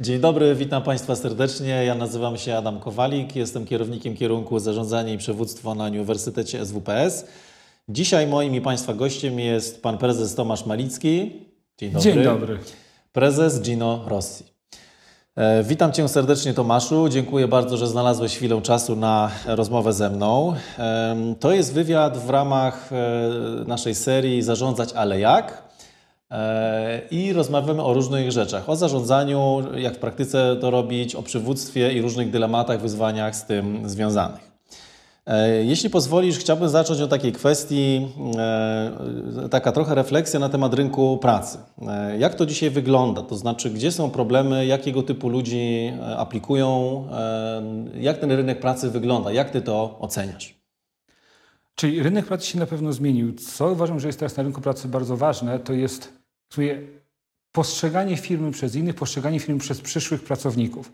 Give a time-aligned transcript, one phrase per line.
[0.00, 1.84] Dzień dobry, witam Państwa serdecznie.
[1.84, 7.26] Ja nazywam się Adam Kowalik, jestem kierownikiem kierunku Zarządzanie i Przewództwo na Uniwersytecie SWPS.
[7.88, 11.32] Dzisiaj moim i Państwa gościem jest Pan Prezes Tomasz Malicki.
[11.78, 12.12] Dzień dobry.
[12.12, 12.58] Dzień dobry.
[13.12, 14.44] Prezes Gino Rossi.
[15.36, 17.08] E, witam Cię serdecznie Tomaszu.
[17.08, 20.54] Dziękuję bardzo, że znalazłeś chwilę czasu na rozmowę ze mną.
[21.40, 25.65] To jest wywiad w ramach e, naszej serii Zarządzać ale jak?
[26.30, 31.92] E, I rozmawiamy o różnych rzeczach, o zarządzaniu, jak w praktyce to robić, o przywództwie
[31.92, 34.50] i różnych dylematach, wyzwaniach z tym związanych.
[35.26, 41.18] E, jeśli pozwolisz, chciałbym zacząć od takiej kwestii, e, taka trochę refleksja na temat rynku
[41.18, 41.58] pracy.
[42.18, 43.22] Jak to dzisiaj wygląda?
[43.22, 47.04] To znaczy, gdzie są problemy, jakiego typu ludzi aplikują,
[48.00, 50.55] jak ten rynek pracy wygląda, jak ty to oceniasz?
[51.76, 53.32] Czyli rynek pracy się na pewno zmienił.
[53.32, 56.12] Co uważam, że jest teraz na rynku pracy bardzo ważne, to jest
[57.52, 60.92] postrzeganie firmy przez innych, postrzeganie firmy przez przyszłych pracowników.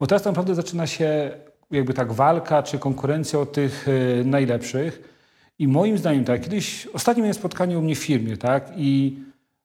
[0.00, 1.30] Bo teraz naprawdę zaczyna się
[1.70, 5.16] jakby tak walka czy konkurencja o tych y, najlepszych.
[5.58, 9.18] I moim zdaniem, tak, kiedyś, ostatnio miałem spotkanie u mnie w firmie, tak, i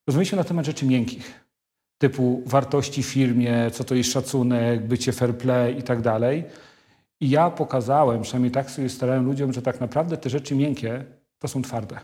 [0.07, 1.45] rozmawialiśmy na temat rzeczy miękkich,
[1.97, 6.43] typu wartości w firmie, co to jest szacunek, bycie fair play i tak dalej.
[7.21, 11.05] I ja pokazałem, przynajmniej tak sobie starałem ludziom, że tak naprawdę te rzeczy miękkie
[11.39, 11.99] to są twarde.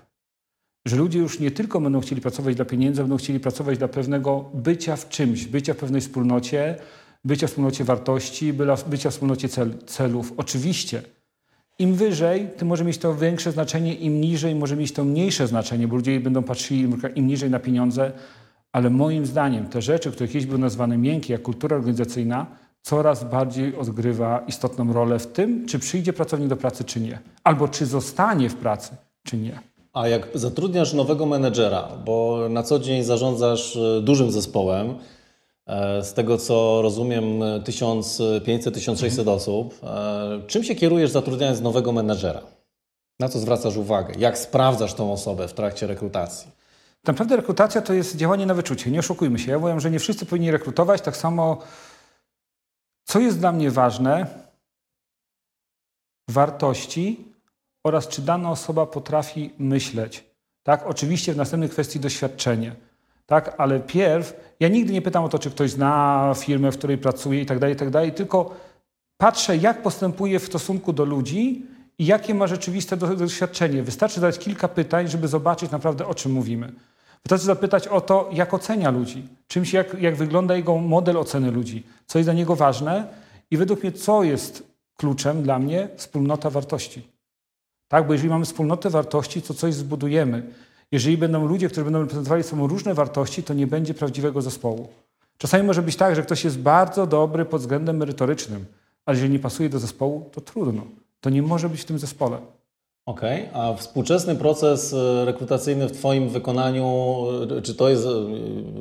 [0.86, 4.50] Że ludzie już nie tylko będą chcieli pracować dla pieniędzy, będą chcieli pracować dla pewnego
[4.54, 6.76] bycia w czymś, bycia w pewnej wspólnocie,
[7.26, 8.54] bycia w wspólnocie wartości,
[8.88, 10.34] bycia w wspólnocie cel, celów.
[10.38, 11.02] Oczywiście,
[11.80, 15.88] im wyżej, tym może mieć to większe znaczenie, im niżej może mieć to mniejsze znaczenie,
[15.88, 18.12] bo ludzie będą patrzyli im niżej na pieniądze,
[18.72, 22.46] ale moim zdaniem te rzeczy, które kiedyś były nazwane miękkie, jak kultura organizacyjna,
[22.88, 27.68] coraz bardziej odgrywa istotną rolę w tym, czy przyjdzie pracownik do pracy, czy nie, albo
[27.68, 29.60] czy zostanie w pracy, czy nie.
[29.94, 34.96] A jak zatrudniasz nowego menedżera, bo na co dzień zarządzasz e, dużym zespołem,
[35.66, 39.28] e, z tego co rozumiem 1500-1600 mhm.
[39.28, 42.42] osób, e, czym się kierujesz zatrudniając nowego menedżera?
[43.20, 44.14] Na co zwracasz uwagę?
[44.18, 46.52] Jak sprawdzasz tą osobę w trakcie rekrutacji?
[47.04, 49.52] Tak naprawdę rekrutacja to jest działanie na wyczucie, nie oszukujmy się.
[49.52, 51.58] Ja mówię, że nie wszyscy powinni rekrutować, tak samo
[53.08, 54.28] co jest dla mnie ważne?
[56.30, 57.26] Wartości
[57.84, 60.24] oraz czy dana osoba potrafi myśleć.
[60.64, 60.88] Tak?
[60.88, 62.76] Oczywiście w następnej kwestii doświadczenie.
[63.26, 63.56] Tak?
[63.58, 67.42] Ale pierw, ja nigdy nie pytam o to, czy ktoś zna firmę, w której pracuje
[67.42, 68.56] i tak dalej, i tak dalej, tylko
[69.18, 71.66] patrzę, jak postępuje w stosunku do ludzi
[71.98, 73.84] i jakie ma rzeczywiste doświadczenie.
[73.84, 76.72] Wystarczy zadać kilka pytań, żeby zobaczyć naprawdę, o czym mówimy.
[77.24, 81.84] Wystarczy zapytać o to, jak ocenia ludzi, czymś, jak, jak wygląda jego model oceny ludzi,
[82.08, 83.08] co jest dla niego ważne
[83.52, 84.64] i według mnie, co jest
[84.98, 87.08] kluczem dla mnie, wspólnota wartości.
[87.88, 90.44] Tak, bo jeżeli mamy wspólnotę wartości, to coś zbudujemy.
[90.92, 94.88] Jeżeli będą ludzie, którzy będą reprezentowali sobą różne wartości, to nie będzie prawdziwego zespołu.
[95.38, 98.66] Czasami może być tak, że ktoś jest bardzo dobry pod względem merytorycznym,
[99.06, 100.82] ale jeżeli nie pasuje do zespołu, to trudno.
[101.22, 102.38] To nie może być w tym zespole.
[103.08, 103.62] Okej, okay.
[103.62, 107.18] a współczesny proces e, rekrutacyjny w Twoim wykonaniu,
[107.58, 108.10] e, czy to jest e,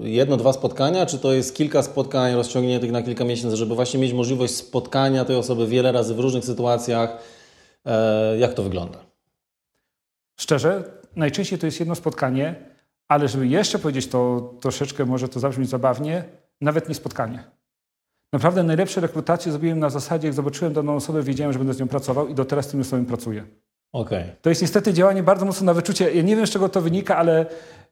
[0.09, 4.13] jedno, dwa spotkania, czy to jest kilka spotkań rozciągniętych na kilka miesięcy, żeby właśnie mieć
[4.13, 7.19] możliwość spotkania tej osoby wiele razy w różnych sytuacjach?
[8.39, 8.99] Jak to wygląda?
[10.41, 10.85] Szczerze,
[11.17, 12.55] najczęściej to jest jedno spotkanie,
[13.09, 16.25] ale żeby jeszcze powiedzieć to troszeczkę, może to zabrzmi zabawnie,
[16.61, 17.45] nawet nie spotkanie.
[18.33, 21.89] Naprawdę najlepsze rekrutacje zrobiłem na zasadzie, jak zobaczyłem daną osobę, wiedziałem, że będę z nią
[21.89, 23.47] pracował i do teraz z tym osobą pracuję.
[23.97, 24.25] Okay.
[24.43, 26.15] To jest niestety działanie bardzo mocno na wyczucie.
[26.15, 27.47] Ja nie wiem, z czego to wynika, ale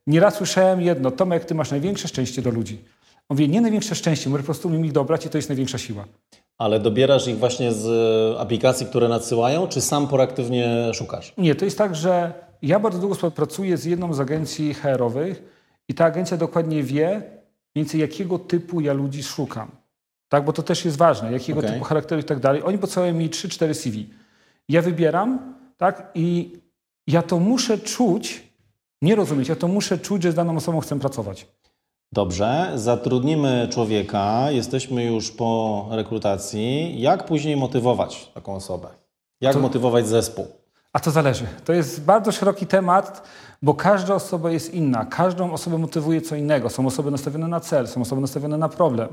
[0.07, 1.11] nieraz słyszałem jedno.
[1.11, 2.79] Tomek, ty masz największe szczęście do ludzi.
[3.29, 5.79] On mówi, nie największe szczęście, może po prostu umiem ich dobrać i to jest największa
[5.79, 6.05] siła.
[6.59, 7.87] Ale dobierasz ich właśnie z
[8.37, 11.33] e, aplikacji, które nadsyłają, czy sam proaktywnie szukasz?
[11.39, 12.33] Nie, to jest tak, że
[12.63, 15.43] ja bardzo długo współpracuję z jedną z agencji HR-owych
[15.89, 19.71] i ta agencja dokładnie wie mniej więcej jakiego typu ja ludzi szukam.
[20.29, 21.73] Tak, bo to też jest ważne, jakiego okay.
[21.73, 22.63] typu charakteru i tak dalej.
[22.63, 24.09] Oni podsyłają mi 3-4 CV.
[24.69, 26.11] Ja wybieram tak?
[26.15, 26.53] I
[27.07, 28.43] ja to muszę czuć,
[29.03, 31.47] nie rozumieć, ja to muszę czuć, że z daną osobą chcę pracować.
[32.13, 37.01] Dobrze, zatrudnimy człowieka, jesteśmy już po rekrutacji.
[37.01, 38.89] Jak później motywować taką osobę?
[39.41, 40.47] Jak to, motywować zespół?
[40.93, 41.47] A to zależy.
[41.65, 43.23] To jest bardzo szeroki temat,
[43.63, 45.05] bo każda osoba jest inna.
[45.05, 46.71] Każdą osobę motywuje co innego.
[46.71, 49.09] Są osoby nastawione na cel, są osoby nastawione na problem.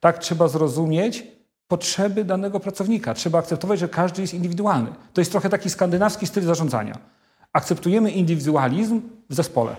[0.00, 1.26] Tak trzeba zrozumieć,
[1.68, 3.14] potrzeby danego pracownika.
[3.14, 4.90] Trzeba akceptować, że każdy jest indywidualny.
[5.12, 6.98] To jest trochę taki skandynawski styl zarządzania.
[7.52, 9.00] Akceptujemy indywidualizm
[9.30, 9.76] w zespole.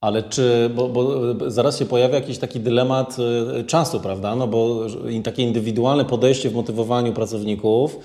[0.00, 1.10] Ale czy, bo, bo,
[1.50, 3.16] zaraz się pojawia jakiś taki dylemat
[3.60, 4.36] y, czasu, prawda?
[4.36, 4.86] No bo
[5.24, 7.98] takie indywidualne podejście w motywowaniu pracowników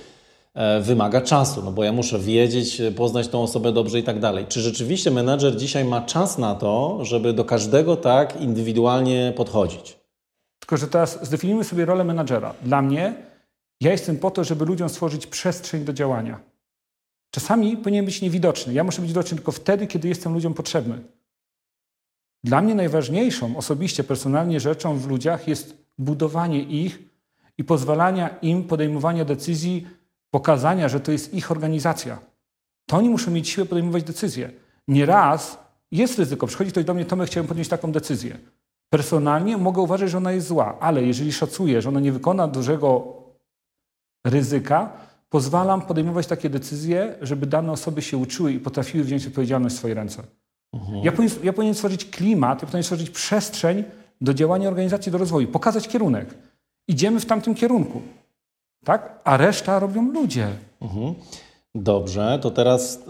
[0.54, 4.46] e, wymaga czasu, no bo ja muszę wiedzieć, poznać tą osobę dobrze i tak dalej.
[4.50, 10.05] Czy rzeczywiście menadżer dzisiaj ma czas na to, żeby do każdego tak indywidualnie podchodzić?
[10.60, 12.54] Tylko, że teraz zdefiniujmy sobie rolę menadżera.
[12.64, 13.14] Dla mnie,
[13.82, 16.40] ja jestem po to, żeby ludziom stworzyć przestrzeń do działania.
[17.32, 18.74] Czasami powinien być niewidoczny.
[18.74, 21.02] Ja muszę być widoczny tylko wtedy, kiedy jestem ludziom potrzebny.
[22.44, 27.00] Dla mnie najważniejszą osobiście, personalnie rzeczą w ludziach jest budowanie ich
[27.58, 29.88] i pozwalania im podejmowania decyzji,
[30.30, 32.20] pokazania, że to jest ich organizacja.
[32.86, 34.52] To oni muszą mieć siłę podejmować decyzje.
[34.88, 35.58] Nieraz
[35.92, 36.48] jest ryzyko.
[36.48, 38.38] Przychodzi ktoś do mnie, Tomek, chciałem podjąć taką decyzję.
[38.96, 43.14] Personalnie mogę uważać, że ona jest zła, ale jeżeli szacuję, że ona nie wykona dużego
[44.26, 44.92] ryzyka,
[45.30, 49.94] pozwalam podejmować takie decyzje, żeby dane osoby się uczyły i potrafiły wziąć odpowiedzialność w swoje
[49.94, 50.24] ręce.
[50.74, 51.04] Mhm.
[51.04, 53.84] Ja, powinien, ja powinien stworzyć klimat, ja powinien stworzyć przestrzeń
[54.22, 56.34] do działania organizacji, do rozwoju, pokazać kierunek.
[56.88, 58.02] Idziemy w tamtym kierunku.
[58.86, 59.20] Tak?
[59.24, 60.48] A reszta robią ludzie.
[60.82, 61.14] Mhm.
[61.76, 63.06] Dobrze, to teraz,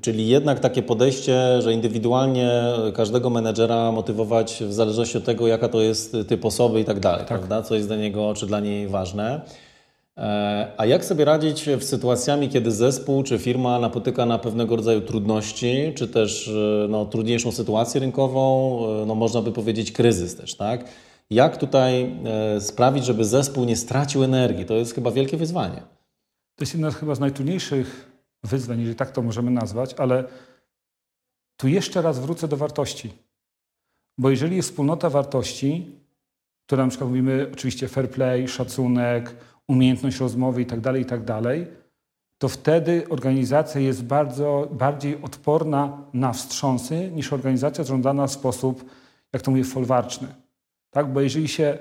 [0.00, 2.50] czyli jednak takie podejście, że indywidualnie
[2.94, 7.18] każdego menedżera motywować w zależności od tego, jaka to jest typ osoby i tak dalej,
[7.18, 7.28] tak.
[7.28, 7.62] prawda?
[7.62, 9.40] Co jest dla niego czy dla niej ważne.
[10.18, 15.00] E, a jak sobie radzić w sytuacjami, kiedy zespół czy firma napotyka na pewnego rodzaju
[15.00, 20.54] trudności, czy też e, no, trudniejszą sytuację rynkową, e, no, można by powiedzieć kryzys też,
[20.54, 20.84] tak?
[21.30, 22.16] Jak tutaj
[22.60, 24.64] sprawić, żeby zespół nie stracił energii?
[24.64, 25.95] To jest chyba wielkie wyzwanie.
[26.56, 28.12] To jest jedna chyba z najtrudniejszych
[28.44, 30.24] wyzwań, jeżeli tak to możemy nazwać, ale
[31.56, 33.12] tu jeszcze raz wrócę do wartości.
[34.18, 36.00] Bo jeżeli jest wspólnota wartości,
[36.66, 39.34] która na przykład mówimy oczywiście fair play, szacunek,
[39.68, 41.86] umiejętność rozmowy itd., tak itd., tak
[42.38, 48.90] to wtedy organizacja jest bardzo, bardziej odporna na wstrząsy niż organizacja zarządzana w sposób,
[49.32, 50.28] jak to mówię, folwarczny.
[50.90, 51.12] Tak?
[51.12, 51.78] Bo jeżeli się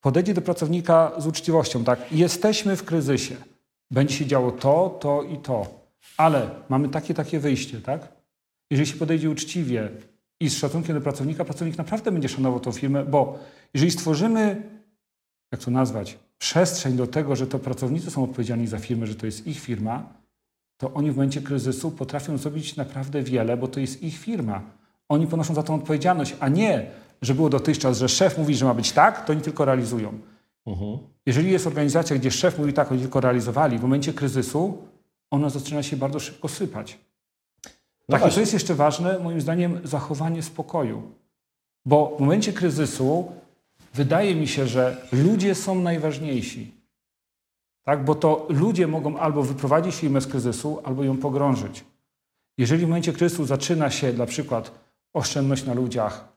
[0.00, 3.36] podejdzie do pracownika z uczciwością, tak, jesteśmy w kryzysie,
[3.90, 5.66] będzie się działo to, to i to,
[6.16, 8.12] ale mamy takie, takie wyjście, tak?
[8.70, 9.88] Jeżeli się podejdzie uczciwie
[10.40, 13.38] i z szacunkiem do pracownika, pracownik naprawdę będzie szanował tą firmę, bo
[13.74, 14.62] jeżeli stworzymy,
[15.52, 19.26] jak to nazwać, przestrzeń do tego, że to pracownicy są odpowiedzialni za firmę, że to
[19.26, 20.12] jest ich firma,
[20.76, 24.62] to oni w momencie kryzysu potrafią zrobić naprawdę wiele, bo to jest ich firma.
[25.08, 26.90] Oni ponoszą za tą odpowiedzialność, a nie,
[27.22, 30.18] że było dotychczas, że szef mówi, że ma być tak, to oni tylko realizują.
[30.68, 30.98] Mhm.
[31.26, 34.78] Jeżeli jest organizacja, gdzie szef mówi tak, oni tylko realizowali, w momencie kryzysu
[35.30, 36.98] ona zaczyna się bardzo szybko sypać.
[38.08, 41.02] No tak, i to jest jeszcze ważne, moim zdaniem, zachowanie spokoju.
[41.84, 43.32] Bo w momencie kryzysu
[43.94, 46.74] wydaje mi się, że ludzie są najważniejsi.
[47.84, 48.04] Tak?
[48.04, 51.84] Bo to ludzie mogą albo wyprowadzić firmę z kryzysu, albo ją pogrążyć.
[52.58, 54.72] Jeżeli w momencie kryzysu zaczyna się na przykład
[55.12, 56.28] oszczędność na ludziach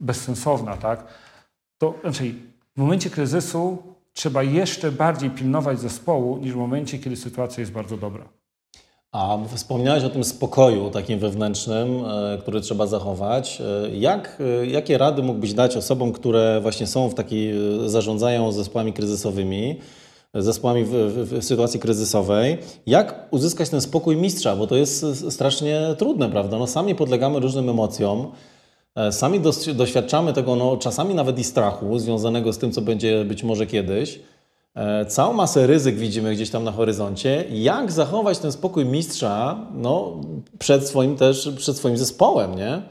[0.00, 1.04] bezsensowna, tak?
[1.78, 2.34] to znaczy
[2.78, 3.78] w momencie kryzysu
[4.12, 8.28] trzeba jeszcze bardziej pilnować zespołu niż w momencie, kiedy sytuacja jest bardzo dobra.
[9.12, 13.62] A wspomniałeś o tym spokoju takim wewnętrznym, e, który trzeba zachować.
[13.86, 17.54] E, jak, e, jakie rady mógłbyś dać osobom, które właśnie są w takiej,
[17.86, 19.80] zarządzają zespołami kryzysowymi,
[20.34, 25.80] zespołami w, w, w, sytuacji kryzysowej, jak uzyskać ten spokój mistrza, bo to jest strasznie
[25.98, 26.58] trudne, prawda?
[26.58, 28.32] No, sami podlegamy różnym emocjom,
[29.12, 29.40] sami
[29.74, 34.20] doświadczamy tego, no, czasami nawet i strachu związanego z tym, co będzie być może kiedyś.
[34.74, 37.44] E, całą masę ryzyk widzimy gdzieś tam na horyzoncie.
[37.50, 40.20] Jak zachować ten spokój mistrza no,
[40.58, 42.82] przed swoim też, przed swoim zespołem, nie?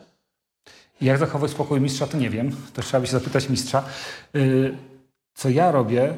[1.01, 2.55] Jak zachować spokój mistrza, to nie wiem.
[2.73, 3.83] To trzeba by się zapytać mistrza.
[4.35, 4.77] Y,
[5.33, 6.17] co ja robię?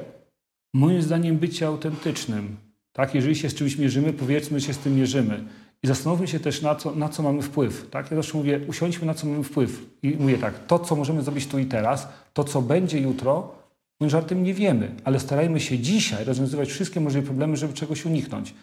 [0.74, 2.58] Moim zdaniem bycie autentycznym.
[2.94, 3.16] Tak?
[3.16, 5.44] Jeżeli się z czymś mierzymy, powiedzmy, że się z tym mierzymy.
[5.84, 7.90] I zastanówmy się też, na co, na co mamy wpływ.
[7.90, 8.12] Tak?
[8.12, 9.82] Ja zawsze mówię, usiądźmy, na co mamy wpływ.
[10.04, 13.60] I mówię tak, to, co możemy zrobić tu i teraz, to, co będzie jutro,
[14.00, 18.54] Mówiąc żartem, nie wiemy, ale starajmy się dzisiaj rozwiązywać wszystkie możliwe problemy, żeby czegoś uniknąć.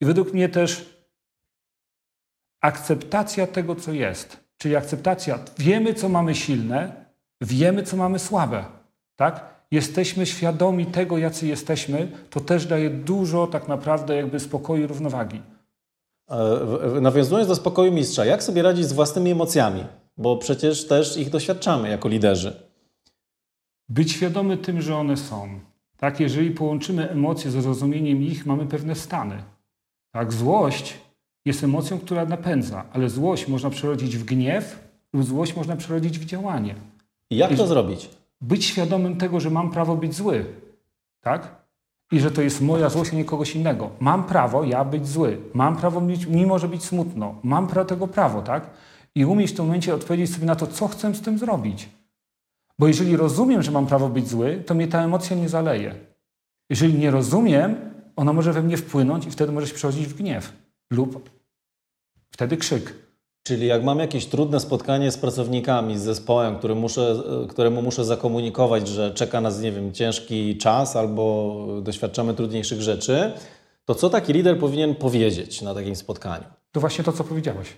[0.00, 0.98] I według mnie też
[2.60, 4.44] akceptacja tego, co jest.
[4.58, 7.04] Czyli akceptacja, wiemy, co mamy silne,
[7.40, 8.64] wiemy, co mamy słabe.
[9.16, 9.54] Tak?
[9.70, 15.40] Jesteśmy świadomi tego, jacy jesteśmy, to też daje dużo tak naprawdę jakby spokoju i równowagi.
[16.28, 19.84] E, nawiązując do spokoju mistrza, jak sobie radzić z własnymi emocjami?
[20.16, 22.68] Bo przecież też ich doświadczamy jako liderzy.
[23.88, 25.60] Być świadomy tym, że one są.
[25.96, 29.42] Tak, jeżeli połączymy emocje ze zrozumieniem ich, mamy pewne stany.
[30.12, 30.94] Tak, złość
[31.44, 36.24] jest emocją, która napędza, ale złość można przerodzić w gniew lub złość można przerodzić w
[36.24, 36.74] działanie.
[37.30, 38.10] I jak to zrobić?
[38.40, 40.44] Być świadomym tego, że mam prawo być zły.
[41.20, 41.63] Tak?
[42.12, 43.90] I że to jest moja złość, a nie kogoś innego.
[44.00, 45.38] Mam prawo ja być zły.
[45.54, 47.34] Mam prawo, mieć, mimo że być smutno.
[47.42, 48.70] Mam prawo tego prawo, tak?
[49.14, 51.88] I umieć w tym momencie odpowiedzieć sobie na to, co chcę z tym zrobić.
[52.78, 55.94] Bo jeżeli rozumiem, że mam prawo być zły, to mnie ta emocja nie zaleje.
[56.70, 57.76] Jeżeli nie rozumiem,
[58.16, 60.52] ona może we mnie wpłynąć i wtedy może się przechodzić w gniew
[60.90, 61.30] lub
[62.30, 62.94] wtedy krzyk.
[63.46, 68.88] Czyli jak mam jakieś trudne spotkanie z pracownikami, z zespołem, który muszę, któremu muszę zakomunikować,
[68.88, 73.32] że czeka nas, nie wiem, ciężki czas albo doświadczamy trudniejszych rzeczy,
[73.84, 76.44] to co taki lider powinien powiedzieć na takim spotkaniu?
[76.72, 77.76] To właśnie to, co powiedziałeś.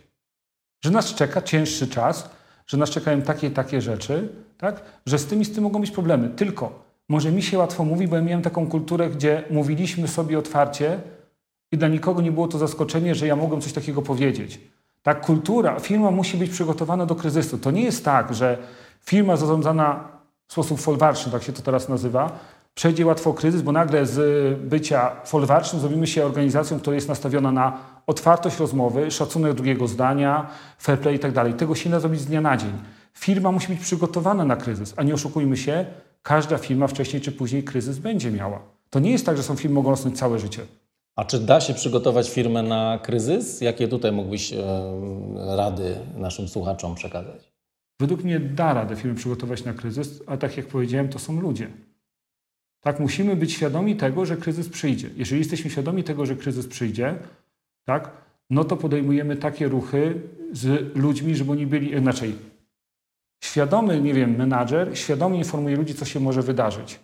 [0.84, 2.30] Że nas czeka cięższy czas,
[2.66, 4.82] że nas czekają takie i takie rzeczy, tak?
[5.06, 6.28] że z tym i z tym mogą być problemy.
[6.28, 11.00] Tylko może mi się łatwo mówi, bo ja miałem taką kulturę, gdzie mówiliśmy sobie otwarcie
[11.72, 14.60] i dla nikogo nie było to zaskoczenie, że ja mogłem coś takiego powiedzieć.
[15.06, 17.58] Tak, kultura, firma musi być przygotowana do kryzysu.
[17.58, 18.58] To nie jest tak, że
[19.04, 20.08] firma zarządzana
[20.46, 22.38] w sposób folwarczny, tak się to teraz nazywa,
[22.74, 24.18] przejdzie łatwo kryzys, bo nagle z
[24.60, 30.46] bycia folwarcznym zrobimy się organizacją, która jest nastawiona na otwartość rozmowy, szacunek drugiego zdania,
[30.78, 31.32] fair play i tak.
[31.58, 32.72] Tego się nie da zrobić z dnia na dzień.
[33.14, 35.86] Firma musi być przygotowana na kryzys, a nie oszukujmy się,
[36.22, 38.60] każda firma wcześniej czy później kryzys będzie miała.
[38.90, 40.62] To nie jest tak, że są firmy mogą rosnąć całe życie.
[41.16, 43.60] A czy da się przygotować firmę na kryzys?
[43.60, 44.56] Jakie tutaj mógłbyś e,
[45.56, 47.52] rady naszym słuchaczom przekazać?
[48.00, 51.68] Według mnie da radę firmę przygotować na kryzys, a tak jak powiedziałem, to są ludzie.
[52.80, 55.10] Tak, musimy być świadomi tego, że kryzys przyjdzie.
[55.16, 57.18] Jeżeli jesteśmy świadomi tego, że kryzys przyjdzie,
[57.84, 58.10] tak,
[58.50, 60.20] no to podejmujemy takie ruchy
[60.52, 62.34] z ludźmi, żeby oni byli inaczej.
[63.44, 67.00] Świadomy, nie wiem, menadżer świadomie informuje ludzi, co się może wydarzyć.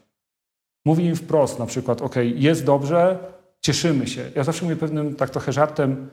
[0.85, 3.19] Mówi im wprost, na przykład, ok, jest dobrze,
[3.63, 4.31] cieszymy się.
[4.35, 6.11] Ja zawsze mówię pewnym, tak trochę żartem,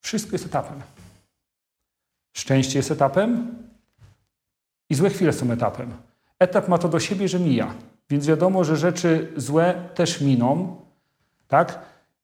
[0.00, 0.80] wszystko jest etapem.
[2.32, 3.54] Szczęście jest etapem
[4.90, 5.92] i złe chwile są etapem.
[6.38, 7.74] Etap ma to do siebie, że mija.
[8.10, 10.76] Więc wiadomo, że rzeczy złe też miną,
[11.48, 11.78] tak?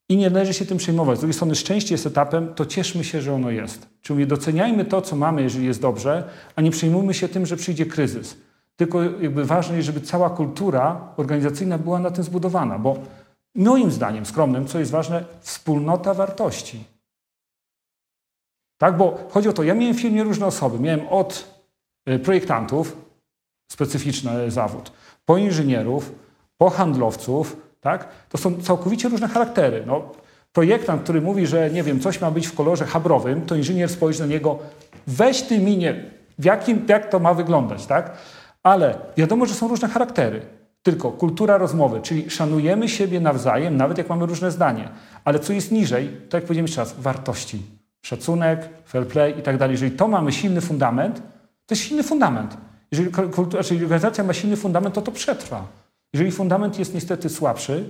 [0.09, 1.17] I nie należy się tym przejmować.
[1.17, 3.89] Z drugiej strony szczęście jest etapem, to cieszmy się, że ono jest.
[4.01, 7.85] Czyli doceniajmy to, co mamy, jeżeli jest dobrze, a nie przejmujmy się tym, że przyjdzie
[7.85, 8.37] kryzys.
[8.77, 12.97] Tylko jakby ważne jest, żeby cała kultura organizacyjna była na tym zbudowana, bo
[13.57, 16.83] moim zdaniem skromnym, co jest ważne, wspólnota wartości.
[18.77, 20.79] Tak, bo chodzi o to, ja miałem w firmie różne osoby.
[20.79, 21.47] Miałem od
[22.05, 22.97] e, projektantów,
[23.71, 24.91] specyficzny zawód,
[25.25, 26.11] po inżynierów,
[26.57, 28.07] po handlowców, tak?
[28.29, 29.83] To są całkowicie różne charaktery.
[29.85, 30.11] No,
[30.53, 34.19] projektant, który mówi, że nie wiem, coś ma być w kolorze habrowym, to inżynier spojrzy
[34.19, 34.59] na niego,
[35.07, 38.17] weź ty minie, w jakim, jak to ma wyglądać, tak?
[38.63, 40.56] Ale wiadomo, że są różne charaktery.
[40.87, 44.89] Tylko kultura rozmowy, czyli szanujemy siebie nawzajem, nawet jak mamy różne zdanie.
[45.23, 47.61] Ale co jest niżej, to jak powiedziałem jeszcze raz, wartości.
[48.01, 49.73] Szacunek, fair play i tak dalej.
[49.73, 51.15] Jeżeli to mamy silny fundament,
[51.65, 52.57] to jest silny fundament.
[52.91, 55.67] Jeżeli, kultura, jeżeli organizacja ma silny fundament, to to przetrwa.
[56.13, 57.89] Jeżeli fundament jest niestety słabszy,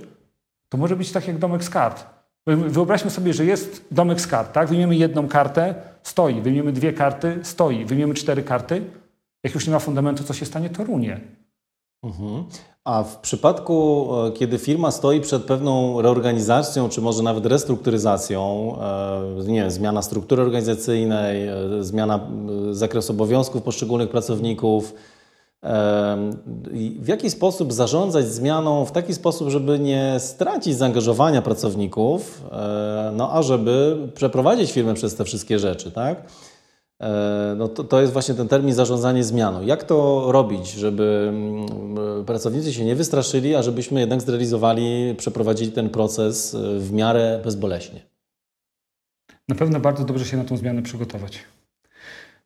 [0.68, 2.06] to może być tak jak domek z kart.
[2.46, 4.68] Wyobraźmy sobie, że jest domek z kart, tak?
[4.68, 6.40] Wyjmiemy jedną kartę, stoi.
[6.40, 7.84] Wyjmiemy dwie karty, stoi.
[7.84, 8.82] Wyjmiemy cztery karty.
[9.44, 11.20] Jak już nie ma fundamentu, co się stanie, to runie.
[12.02, 12.44] Mhm.
[12.88, 18.74] A w przypadku, e, kiedy firma stoi przed pewną reorganizacją, czy może nawet restrukturyzacją,
[19.40, 22.20] e, nie wiem, zmiana struktury organizacyjnej, e, zmiana
[22.70, 24.94] zakresu obowiązków poszczególnych pracowników,
[27.00, 32.42] w jaki sposób zarządzać zmianą w taki sposób, żeby nie stracić zaangażowania pracowników,
[33.12, 36.22] no a żeby przeprowadzić firmę przez te wszystkie rzeczy, tak?
[37.00, 39.62] E, no to, to jest właśnie ten termin zarządzanie zmianą.
[39.62, 45.90] Jak to robić, żeby mm, pracownicy się nie wystraszyli, a żebyśmy jednak zrealizowali, przeprowadzili ten
[45.90, 48.00] proces e, w miarę bezboleśnie?
[49.48, 51.44] Na pewno bardzo dobrze się na tą zmianę przygotować.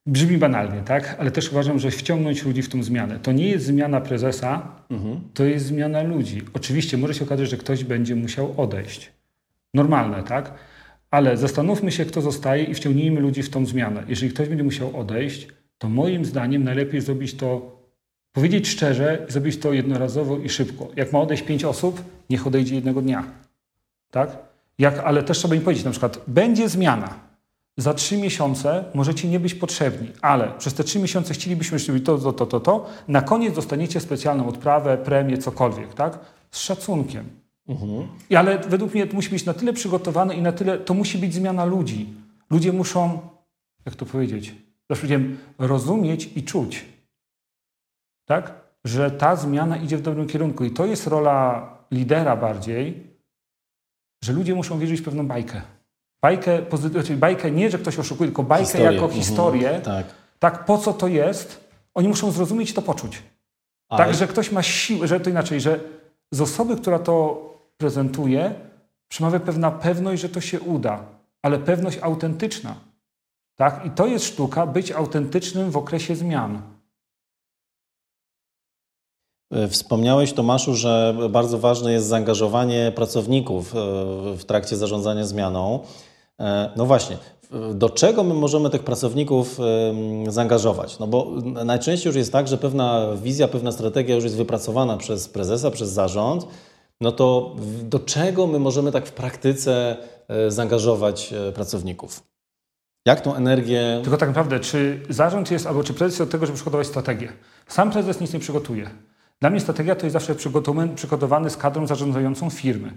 [0.07, 1.17] Brzmi banalnie, tak?
[1.19, 3.19] Ale też uważam, że wciągnąć ludzi w tą zmianę.
[3.23, 5.21] To nie jest zmiana prezesa, mhm.
[5.35, 6.43] to jest zmiana ludzi.
[6.55, 9.13] Oczywiście może się okazać, że ktoś będzie musiał odejść.
[9.75, 10.55] Normalne, tak?
[11.13, 14.05] Ale zastanówmy się, kto zostaje i wciągnijmy ludzi w tą zmianę.
[14.09, 17.77] Jeżeli ktoś będzie musiał odejść, to moim zdaniem najlepiej zrobić to,
[18.33, 20.89] powiedzieć szczerze, zrobić to jednorazowo i szybko.
[20.97, 23.25] Jak ma odejść pięć osób, niech odejdzie jednego dnia.
[24.11, 24.37] Tak?
[24.79, 27.15] Jak, ale też trzeba im powiedzieć, na przykład, będzie zmiana.
[27.77, 32.19] Za trzy miesiące możecie nie być potrzebni, ale przez te trzy miesiące chcielibyśmy zrobić to,
[32.19, 32.91] to, to, to, to.
[33.09, 36.19] Na koniec dostaniecie specjalną odprawę, premię, cokolwiek, tak?
[36.51, 37.42] Z szacunkiem.
[37.69, 38.09] Mhm.
[38.37, 41.35] Ale według mnie to musi być na tyle przygotowane i na tyle, to musi być
[41.35, 42.15] zmiana ludzi.
[42.51, 43.21] Ludzie muszą,
[43.87, 44.55] jak to powiedzieć,
[45.59, 46.85] rozumieć i czuć.
[48.29, 48.63] Tak?
[48.85, 50.65] Że ta zmiana idzie w dobrym kierunku.
[50.65, 53.07] I to jest rola lidera bardziej,
[54.25, 55.63] że ludzie muszą wierzyć w pewną bajkę.
[56.23, 56.59] Bajkę,
[57.05, 58.93] czyli bajkę nie, że ktoś oszukuje, tylko bajkę historię.
[58.93, 59.21] jako mhm.
[59.21, 59.81] historię.
[59.85, 60.07] Tak.
[60.39, 61.71] tak, po co to jest?
[61.95, 63.23] Oni muszą zrozumieć i to poczuć.
[63.89, 64.05] Ale...
[64.05, 65.81] Tak, że ktoś ma siłę, że to inaczej, że
[66.33, 67.52] z osoby, która to
[67.83, 68.55] prezentuje,
[69.09, 71.05] przemawia pewna pewność, że to się uda,
[71.43, 72.75] ale pewność autentyczna.
[73.57, 73.87] Tak?
[73.87, 76.63] I to jest sztuka być autentycznym w okresie zmian.
[79.51, 83.79] E, wspomniałeś, Tomaszu, że bardzo ważne jest zaangażowanie pracowników e,
[84.37, 85.81] w trakcie zarządzania zmianą.
[86.41, 87.17] E, no właśnie,
[87.75, 89.59] do czego my możemy tych pracowników
[90.29, 90.99] zaangażować?
[90.99, 91.31] No bo
[91.65, 95.91] najczęściej już jest tak, że pewna wizja, pewna strategia już jest wypracowana przez prezesa, przez
[95.91, 96.47] zarząd.
[97.01, 99.97] No to do czego my możemy tak w praktyce
[100.29, 102.23] e, zaangażować e, pracowników?
[103.07, 104.01] Jak tą energię.
[104.03, 107.33] Tylko tak naprawdę, czy zarząd jest, albo czy prezes jest od tego, żeby przygotować strategię?
[107.67, 108.91] Sam prezes nic nie przygotuje.
[109.41, 110.35] Dla mnie strategia to jest zawsze
[110.97, 112.93] przygotowany z kadrą zarządzającą firmy.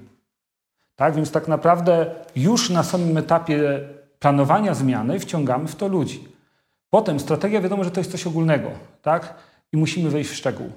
[0.96, 6.28] Tak, więc tak naprawdę już na samym etapie planowania zmiany wciągamy w to ludzi.
[6.90, 8.72] Potem strategia wiadomo, że to jest coś ogólnego,
[9.02, 9.36] tak?
[9.74, 10.72] I musimy wejść w szczegół.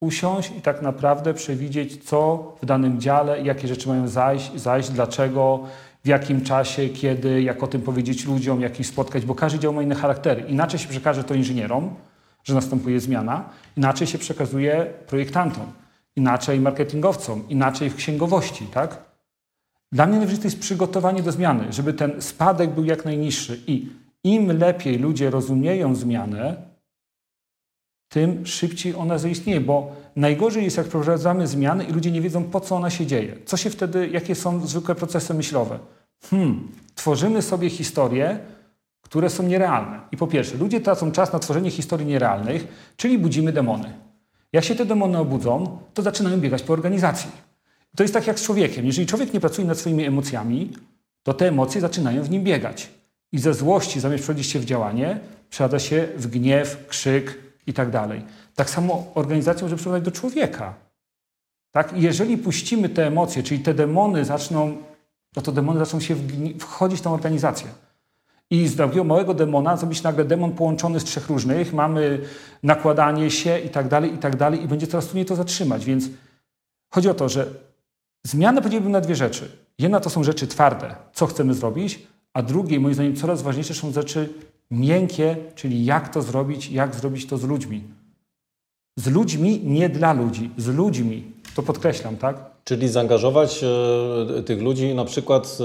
[0.00, 5.64] Usiąść i tak naprawdę przewidzieć, co w danym dziale, jakie rzeczy mają zajść, zajść, dlaczego,
[6.04, 9.72] w jakim czasie, kiedy, jak o tym powiedzieć ludziom, jak ich spotkać, bo każdy dział
[9.72, 10.42] ma inne charaktery.
[10.48, 11.94] Inaczej się przekaże to inżynierom,
[12.44, 13.44] że następuje zmiana,
[13.76, 15.66] inaczej się przekazuje projektantom,
[16.16, 19.02] inaczej marketingowcom, inaczej w księgowości, tak?
[19.92, 23.88] Dla mnie najważniejsze jest przygotowanie do zmiany, żeby ten spadek był jak najniższy i
[24.24, 26.67] im lepiej ludzie rozumieją zmianę,
[28.08, 32.60] tym szybciej ona zaistnieje, bo najgorzej jest, jak wprowadzamy zmiany i ludzie nie wiedzą, po
[32.60, 33.36] co ona się dzieje.
[33.46, 35.78] Co się wtedy, jakie są zwykłe procesy myślowe?
[36.30, 38.38] Hmm, tworzymy sobie historie,
[39.02, 40.00] które są nierealne.
[40.12, 43.92] I po pierwsze, ludzie tracą czas na tworzenie historii nierealnych, czyli budzimy demony.
[44.52, 47.30] Jak się te demony obudzą, to zaczynają biegać po organizacji.
[47.96, 48.86] To jest tak jak z człowiekiem.
[48.86, 50.72] Jeżeli człowiek nie pracuje nad swoimi emocjami,
[51.22, 52.90] to te emocje zaczynają w nim biegać.
[53.32, 57.90] I ze złości, zamiast przechodzić się w działanie, przeda się w gniew, krzyk i tak
[57.90, 58.24] dalej.
[58.54, 60.74] Tak samo organizacja może przechodzić do człowieka.
[61.70, 61.92] Tak?
[61.92, 64.76] I jeżeli puścimy te emocje, czyli te demony zaczną,
[65.36, 66.16] no to demony zaczną się
[66.58, 67.68] wchodzić w tą organizację.
[68.50, 72.20] I z takiego małego demona zrobić nagle demon połączony z trzech różnych, mamy
[72.62, 75.84] nakładanie się i tak dalej, i tak dalej, i będzie coraz trudniej to zatrzymać.
[75.84, 76.04] Więc
[76.90, 77.46] chodzi o to, że
[78.24, 79.58] zmiany podzieliłbym na dwie rzeczy.
[79.78, 83.92] Jedna to są rzeczy twarde, co chcemy zrobić, a drugie, moim zdaniem, coraz ważniejsze są
[83.92, 84.34] rzeczy
[84.70, 87.82] miękkie, czyli jak to zrobić, jak zrobić to z ludźmi.
[88.96, 91.32] Z ludźmi, nie dla ludzi, z ludźmi.
[91.54, 92.36] To podkreślam, tak?
[92.64, 95.58] Czyli zaangażować e, tych ludzi na przykład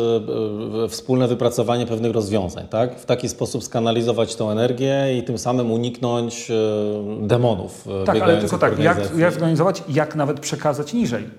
[0.86, 3.00] e, wspólne wypracowanie pewnych rozwiązań, tak?
[3.00, 7.88] W taki sposób skanalizować tą energię i tym samym uniknąć e, demonów.
[8.06, 11.30] Tak, ale tylko tak, jak, jak zorganizować, jak nawet przekazać niżej.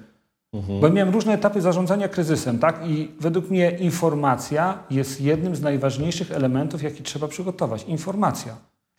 [0.54, 0.80] Mhm.
[0.80, 2.80] Bo miałem różne etapy zarządzania kryzysem, tak?
[2.86, 7.84] I według mnie informacja jest jednym z najważniejszych elementów, jaki trzeba przygotować.
[7.84, 8.56] Informacja,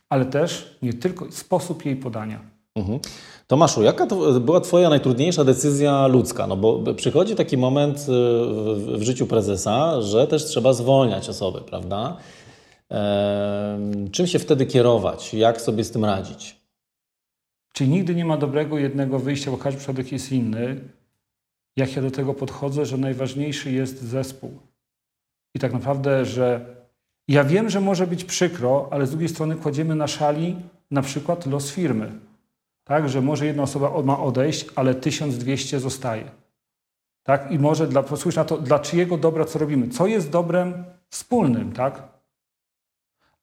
[0.10, 2.39] ale też nie tylko sposób jej podania.
[2.76, 3.00] Mhm.
[3.48, 6.48] Tomaszu, jaka to była Twoja najtrudniejsza decyzja ludzka?
[6.48, 8.04] No bo przychodzi taki moment y,
[8.98, 12.18] w, życiu prezesa, że też trzeba zwolniać osoby, prawda?
[14.12, 15.34] Czym się wtedy kierować?
[15.34, 16.56] Jak sobie z tym radzić?
[17.74, 20.82] Czyli nigdy nie ma dobrego jednego wyjścia, bo każdy przypadek jest inny
[21.75, 24.59] jak ja do tego podchodzę, że najważniejszy jest zespół.
[25.55, 26.75] I tak naprawdę, że
[27.27, 30.55] ja wiem, że może być przykro, ale z drugiej strony kładziemy na szali
[30.91, 32.11] na przykład los firmy.
[32.83, 36.31] Tak, że może jedna osoba ma odejść, ale 1200 zostaje.
[37.23, 37.51] Tak?
[37.51, 39.89] I może dla, posłuchaj na to, dla czyjego dobra co robimy?
[39.89, 42.03] Co jest dobrem wspólnym, tak?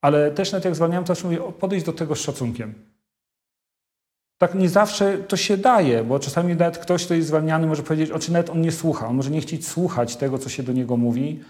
[0.00, 2.91] Ale też nawet jak zwalniałem, to mówię, podejść do tego z szacunkiem
[4.42, 8.11] tak nie zawsze to się daje, bo czasami nawet ktoś, kto jest zwalniany, może powiedzieć,
[8.11, 10.72] o czy nawet on nie słucha, on może nie chcieć słuchać tego, co się do
[10.72, 11.40] niego mówi,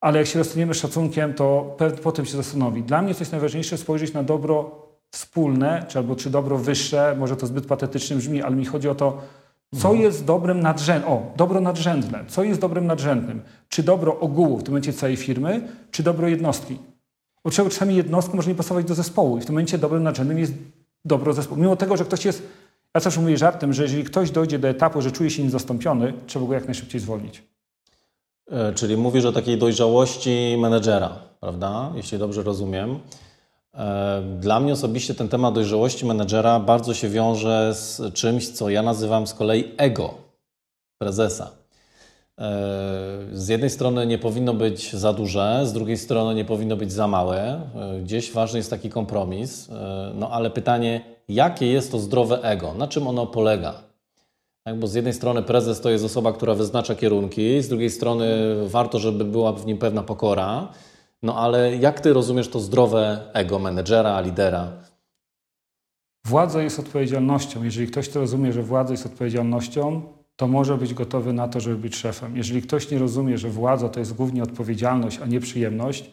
[0.00, 2.82] ale jak się rozstaniemy szacunkiem, to potem się zastanowi.
[2.82, 7.36] Dla mnie to jest najważniejsze spojrzeć na dobro wspólne, czy albo czy dobro wyższe, może
[7.36, 9.22] to zbyt patetycznie brzmi, ale mi chodzi o to,
[9.74, 10.00] co mhm.
[10.04, 11.12] jest dobrem nadrzędnym?
[11.12, 12.24] O, dobro nadrzędne.
[12.28, 13.42] Co jest dobrem nadrzędnym?
[13.68, 16.78] Czy dobro ogółu, w tym momencie całej firmy, czy dobro jednostki?
[17.44, 20.52] Bo czasami jednostka może nie pasować do zespołu i w tym momencie dobrem nadrzędnym jest
[21.04, 21.60] dobro zespołu.
[21.60, 22.42] Mimo tego, że ktoś jest,
[22.94, 26.46] ja zawsze mówię żartem, że jeżeli ktoś dojdzie do etapu, że czuje się niezastąpiony, trzeba
[26.46, 27.42] go jak najszybciej zwolnić.
[28.50, 31.92] E, czyli mówisz o takiej dojrzałości menedżera, prawda?
[31.94, 32.98] Jeśli dobrze rozumiem.
[33.74, 38.82] E, dla mnie osobiście ten temat dojrzałości menedżera bardzo się wiąże z czymś, co ja
[38.82, 40.14] nazywam z kolei ego
[40.98, 41.57] prezesa.
[42.38, 46.92] E, z jednej strony nie powinno być za duże, z drugiej strony nie powinno być
[46.92, 47.60] za małe.
[47.74, 49.70] E, gdzieś ważny jest taki kompromis.
[49.70, 52.74] E, no ale pytanie, jakie jest to zdrowe ego?
[52.74, 53.74] Na czym ono polega?
[54.64, 58.26] Tak, bo z jednej strony prezes to jest osoba, która wyznacza kierunki, z drugiej strony
[58.66, 60.68] warto, żeby była w nim pewna pokora.
[61.22, 64.72] No ale jak ty rozumiesz to zdrowe ego menedżera, lidera?
[66.26, 67.64] Władza jest odpowiedzialnością.
[67.64, 70.02] Jeżeli ktoś to rozumie, że władza jest odpowiedzialnością,
[70.38, 72.36] to może być gotowy na to, żeby być szefem.
[72.36, 76.10] Jeżeli ktoś nie rozumie, że władza to jest głównie odpowiedzialność, a nie przyjemność,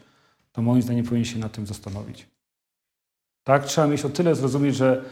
[0.52, 2.26] to moim zdaniem powinien się nad tym zastanowić.
[3.44, 5.04] Tak, trzeba mieć o tyle zrozumieć, że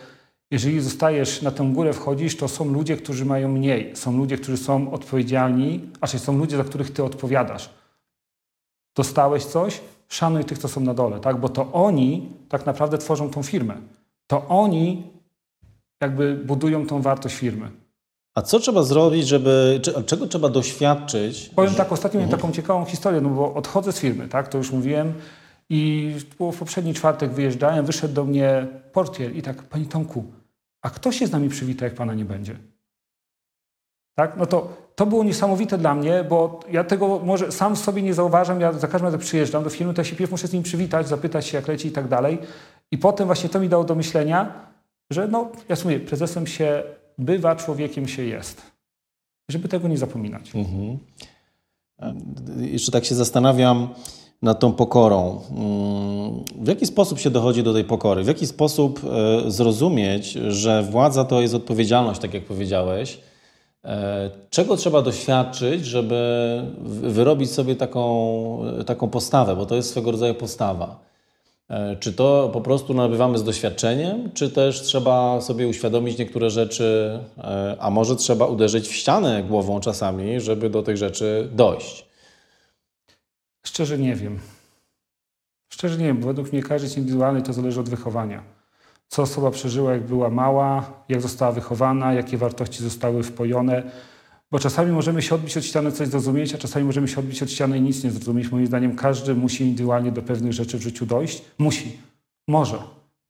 [0.51, 3.97] jeżeli zostajesz na tę górę, wchodzisz, to są ludzie, którzy mają mniej.
[3.97, 7.71] Są ludzie, którzy są odpowiedzialni, a są ludzie, za których ty odpowiadasz.
[8.97, 11.41] Dostałeś coś, szanuj tych, co są na dole, tak?
[11.41, 13.77] bo to oni tak naprawdę tworzą tą firmę.
[14.27, 15.03] To oni
[16.01, 17.84] jakby budują tą wartość firmy.
[18.35, 21.49] A co trzeba zrobić, żeby, czego trzeba doświadczyć?
[21.49, 24.73] Powiem tak, ostatnio miałem taką ciekawą historię, no bo odchodzę z firmy, tak, to już
[24.73, 25.13] mówiłem
[25.69, 30.25] i w poprzedni czwartek wyjeżdżałem, wyszedł do mnie portier i tak, Panie Tomku,
[30.83, 32.57] a kto się z nami przywita, jak Pana nie będzie?
[34.15, 34.37] Tak?
[34.37, 38.61] No to, to było niesamowite dla mnie, bo ja tego może sam sobie nie zauważam.
[38.61, 41.09] Ja za każdym razem przyjeżdżam do firmy, to ja się pierw muszę z nim przywitać,
[41.09, 42.39] zapytać się, jak leci i tak dalej.
[42.91, 44.53] I potem właśnie to mi dało do myślenia,
[45.11, 46.83] że no, ja mówię, prezesem się
[47.19, 48.63] bywa, człowiekiem się jest.
[49.49, 50.55] Żeby tego nie zapominać.
[50.55, 50.99] Mhm.
[52.57, 53.89] Jeszcze tak się zastanawiam
[54.43, 55.41] nad tą pokorą.
[55.51, 58.25] Mm, w jaki sposób się dochodzi do tej pokory?
[58.25, 63.19] W jaki sposób e, zrozumieć, że władza to jest odpowiedzialność, tak jak powiedziałeś?
[63.85, 66.63] E, czego trzeba doświadczyć, żeby
[67.03, 71.01] wyrobić sobie taką, taką postawę, bo to jest swego rodzaju postawa.
[71.69, 77.19] E, czy to po prostu nabywamy z doświadczeniem, czy też trzeba sobie uświadomić niektóre rzeczy,
[77.39, 82.07] e, a może trzeba uderzyć w ścianę głową czasami, żeby do tych rzeczy dojść?
[83.67, 84.39] Szczerze nie wiem.
[85.69, 88.43] Szczerze nie wiem, bo według mnie każdy jest indywidualny to zależy od wychowania.
[89.09, 93.83] Co osoba przeżyła, jak była mała, jak została wychowana, jakie wartości zostały wpojone
[94.55, 97.51] bo czasami możemy się odbić od ściany coś zrozumieć, a czasami możemy się odbić od
[97.51, 98.51] ściany i nic nie zrozumieć.
[98.51, 101.43] Moim zdaniem każdy musi indywidualnie do pewnych rzeczy w życiu dojść.
[101.59, 101.99] Musi.
[102.49, 102.77] Może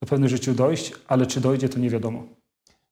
[0.01, 2.23] do pewnych rzeczy dojść, ale czy dojdzie, to nie wiadomo.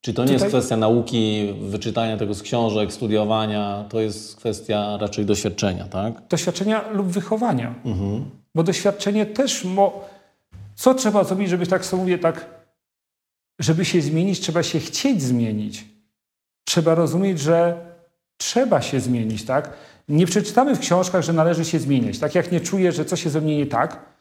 [0.02, 0.43] Czy to nie Tutaj...
[0.46, 6.28] jest kwestia nauki, wyczytania tego z książek, studiowania, to jest kwestia raczej doświadczenia, tak?
[6.28, 7.76] Doświadczenia lub wychowania.
[7.86, 8.26] Mhm.
[8.56, 9.63] Bo doświadczenie też...
[9.63, 10.06] Mo...
[10.76, 12.46] Co trzeba zrobić, żeby tak sobie mówię, tak...
[13.60, 15.86] Żeby się zmienić, trzeba się chcieć zmienić.
[16.65, 17.92] Trzeba rozumieć, że
[18.38, 19.74] trzeba się zmienić, tak?
[20.10, 22.19] Nie przeczytamy w książkach, że należy się zmieniać.
[22.19, 24.13] Tak jak nie czuję, że coś jest ze mnie nie tak,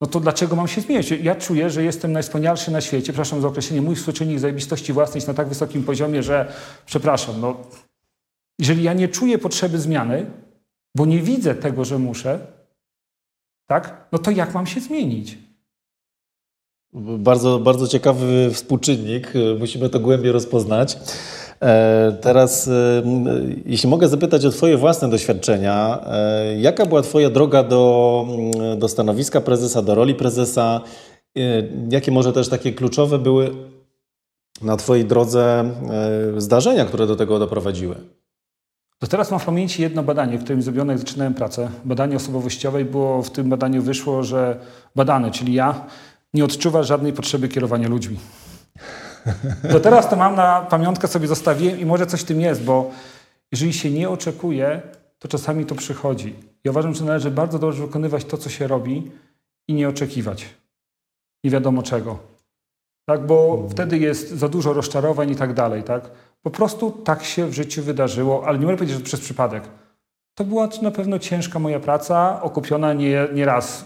[0.00, 1.10] no to dlaczego mam się zmieniać?
[1.10, 5.28] Ja czuję, że jestem najwspanialszy na świecie, przepraszam za określenie, mój współczynnik zajebistości własnej jest
[5.28, 6.52] na tak wysokim poziomie, że
[6.86, 7.56] przepraszam, no
[8.58, 10.26] jeżeli ja nie czuję potrzeby zmiany,
[10.96, 12.46] bo nie widzę tego, że muszę,
[13.66, 15.38] tak, no to jak mam się zmienić?
[17.18, 19.32] Bardzo, bardzo ciekawy współczynnik.
[19.58, 20.98] Musimy to głębiej rozpoznać.
[21.64, 23.02] E, teraz, e,
[23.66, 28.26] jeśli mogę zapytać o Twoje własne doświadczenia, e, jaka była Twoja droga do,
[28.78, 30.80] do stanowiska prezesa, do roli prezesa?
[31.90, 33.50] Jakie może też takie kluczowe były
[34.62, 35.70] na Twojej drodze
[36.36, 37.94] zdarzenia, które do tego doprowadziły?
[38.98, 41.70] To teraz mam w pamięci jedno badanie, którym zrobione, jak zaczynałem pracę.
[41.84, 44.56] Badanie osobowościowe i było w tym badaniu wyszło, że
[44.96, 45.86] badany, czyli ja,
[46.34, 48.16] nie odczuwa żadnej potrzeby kierowania ludźmi.
[49.72, 52.90] To teraz to mam na pamiątkę sobie zostawiłem i może coś w tym jest, bo
[53.52, 54.82] jeżeli się nie oczekuje,
[55.18, 56.34] to czasami to przychodzi.
[56.64, 59.10] Ja uważam, że należy bardzo dobrze wykonywać to, co się robi
[59.68, 60.46] i nie oczekiwać.
[61.44, 62.18] Nie wiadomo czego.
[63.06, 63.70] Tak, bo hmm.
[63.70, 66.10] wtedy jest za dużo rozczarowań i tak dalej, tak?
[66.42, 69.64] Po prostu tak się w życiu wydarzyło, ale nie mogę powiedzieć, że przez przypadek.
[70.34, 73.84] To była na pewno ciężka moja praca, okupiona nie, nie raz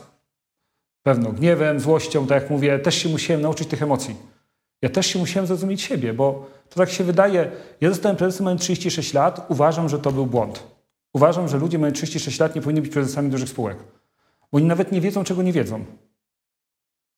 [1.03, 4.16] pewno gniewem, złością, tak jak mówię, też się musiałem nauczyć tych emocji.
[4.83, 7.51] Ja też się musiałem zrozumieć siebie, bo to tak się wydaje.
[7.81, 9.47] Ja zostałem prezesem, mając 36 lat.
[9.49, 10.62] Uważam, że to był błąd.
[11.12, 13.79] Uważam, że ludzie mając 36 lat nie powinni być prezesami dużych spółek.
[14.53, 15.85] Bo oni nawet nie wiedzą, czego nie wiedzą.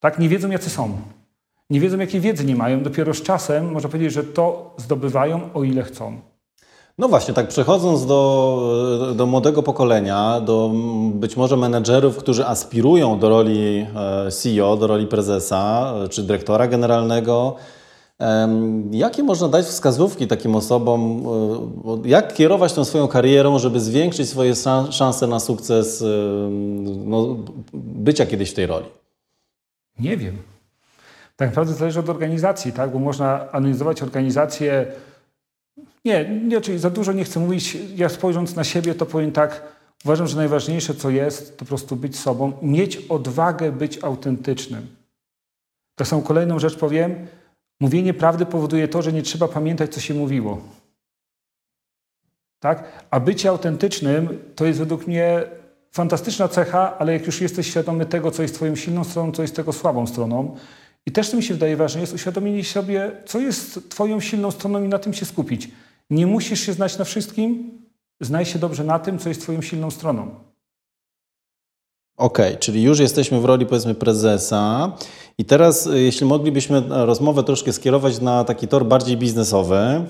[0.01, 0.19] Tak?
[0.19, 0.99] Nie wiedzą, jacy są.
[1.71, 2.83] Nie wiedzą, jakiej wiedzy nie mają.
[2.83, 6.21] Dopiero z czasem można powiedzieć, że to zdobywają, o ile chcą.
[7.01, 10.71] No właśnie, tak przechodząc do, do młodego pokolenia, do
[11.15, 13.87] być może menedżerów, którzy aspirują do roli
[14.27, 17.57] e, CEO, do roli prezesa e, czy dyrektora generalnego,
[18.91, 21.23] Jakie można dać wskazówki takim osobom?
[22.05, 24.55] E, jak kierować tą swoją karierą, żeby zwiększyć swoje
[24.91, 26.05] szanse na sukces
[27.05, 27.37] no,
[27.75, 28.87] bycia kiedyś w tej roli?
[29.99, 30.37] Nie wiem.
[31.37, 32.93] Tak naprawdę zależy od organizacji, tak?
[32.93, 34.87] bo można analizować organizację
[36.05, 37.77] nie, nie, czyli za dużo nie chcę mówić.
[37.97, 39.63] Ja spojrząc na siebie, to powiem tak,
[40.05, 44.87] uważam, że najważniejsze co jest, to po prostu być sobą, mieć odwagę być autentycznym.
[45.95, 47.27] Tak samo kolejną rzecz powiem,
[47.81, 50.61] mówienie prawdy powoduje to, że nie trzeba pamiętać, co się mówiło.
[52.61, 53.07] Tak?
[53.11, 55.43] A bycie autentycznym to jest według mnie
[55.93, 59.57] fantastyczna cecha, ale jak już jesteś świadomy tego, co jest twoją silną stroną, co jest
[59.57, 60.57] tego słabą stroną,
[61.07, 64.85] i też to mi się wydaje ważne, jest uświadomienie sobie, co jest twoją silną stroną
[64.85, 65.69] i na tym się skupić.
[66.11, 67.71] Nie musisz się znać na wszystkim,
[68.21, 70.23] znaj się dobrze na tym, co jest Twoją silną stroną.
[72.17, 74.93] Okej, okay, czyli już jesteśmy w roli powiedzmy prezesa
[75.39, 80.07] i teraz e, jeśli moglibyśmy rozmowę troszkę skierować na taki tor bardziej biznesowy, E,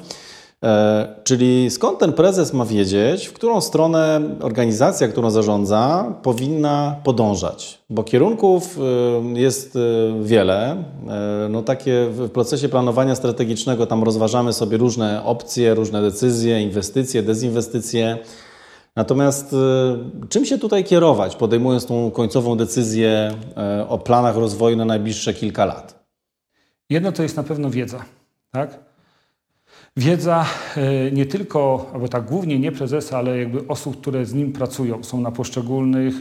[1.25, 7.79] czyli skąd ten prezes ma wiedzieć, w którą stronę organizacja, którą zarządza, powinna podążać?
[7.90, 9.79] Bo kierunków e, jest e,
[10.23, 10.85] wiele.
[11.51, 18.18] No takie w procesie planowania strategicznego tam rozważamy sobie różne opcje, różne decyzje, inwestycje, dezinwestycje.
[18.96, 19.57] Natomiast
[20.29, 23.35] czym się tutaj kierować, podejmując tą końcową decyzję
[23.88, 26.05] o planach rozwoju na najbliższe kilka lat?
[26.90, 28.05] Jedno to jest na pewno wiedza.
[28.53, 28.89] Tak?
[29.96, 34.53] Wiedza e, nie tylko, albo tak głównie nie prezesa, ale jakby osób, które z nim
[34.53, 36.14] pracują, są na poszczególnych,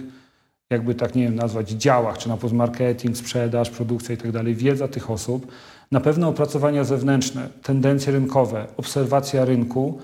[0.70, 4.40] jakby tak nie wiem nazwać, działach, czy na marketing, sprzedaż, produkcja itd.
[4.40, 5.48] Tak Wiedza tych osób,
[5.92, 10.00] na pewno opracowania zewnętrzne, tendencje rynkowe, obserwacja rynku,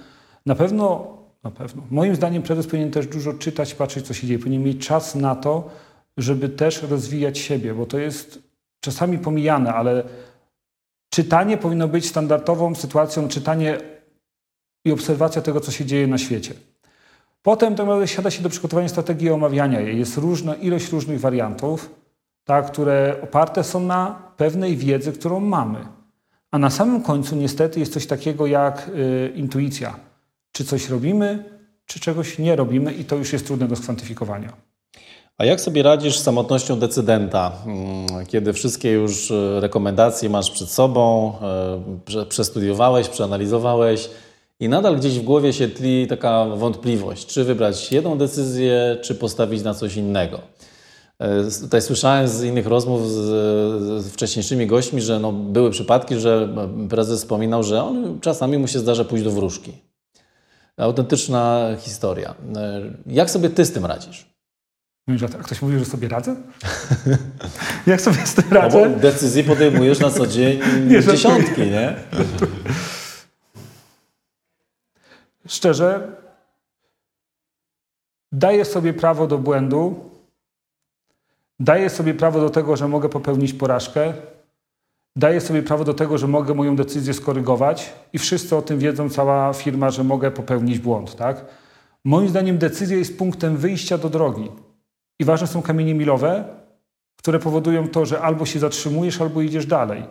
[0.46, 4.40] na pewno, na pewno, moim zdaniem prezes powinien też dużo czytać, patrzeć, co się dzieje.
[4.40, 5.70] Powinien mieć czas na to,
[6.18, 8.40] żeby też rozwijać siebie, bo to jest
[8.80, 10.04] czasami pomijane, ale
[11.16, 13.78] czytanie powinno być standardową sytuacją, czytanie
[14.86, 16.54] i obserwacja tego, co się dzieje na świecie.
[17.42, 20.00] Potem to naprawdę siada się do przygotowania strategii omawiania jej.
[20.00, 21.90] Jest różna ilość różnych wariantów,
[22.44, 25.80] tak, które oparte są na pewnej wiedzy, którą mamy.
[26.52, 30.00] A na samym końcu niestety jest coś takiego jak y, intuicja.
[30.52, 31.44] Czy coś robimy,
[31.86, 34.54] czy czegoś nie robimy i to już jest trudne do skwantyfikowania.
[35.38, 40.70] A jak sobie radzisz z samotnością decydenta, mm, kiedy wszystkie już e, rekomendacje masz przed
[40.70, 41.34] sobą,
[42.18, 44.10] e, przestudiowałeś, przeanalizowałeś
[44.60, 49.64] i nadal gdzieś w głowie się tli taka wątpliwość, czy wybrać jedną decyzję, czy postawić
[49.64, 50.40] na coś innego?
[51.20, 53.16] E, tutaj słyszałem z innych rozmów z,
[54.04, 56.50] z wcześniejszymi gośćmi, że no, były przypadki, że
[56.90, 59.74] prezes wspominał, że on czasami mu się zdarza pójść do wróżki.
[60.78, 62.36] Autentyczna historia.
[63.08, 64.35] Jak sobie ty z tym radzisz?
[65.08, 66.36] Mówisz, a ktoś mówi, że sobie radzę?
[67.88, 68.90] Jak sobie z tym radzę?
[68.90, 71.96] No decyzje podejmujesz na co dzień nie, dziesiątki, nie?
[75.48, 76.08] Szczerze,
[78.32, 80.10] daję sobie prawo do błędu,
[81.60, 84.14] daję sobie prawo do tego, że mogę popełnić porażkę,
[85.16, 89.10] daję sobie prawo do tego, że mogę moją decyzję skorygować i wszyscy o tym wiedzą,
[89.10, 91.16] cała firma, że mogę popełnić błąd.
[91.16, 91.46] Tak?
[92.04, 94.52] Moim zdaniem decyzja jest punktem wyjścia do drogi.
[95.20, 96.44] I ważne są kamienie milowe,
[97.18, 100.04] które powodują to, że albo się zatrzymujesz, albo idziesz dalej.